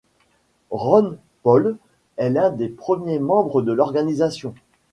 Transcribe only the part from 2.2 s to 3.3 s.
l'un des premiers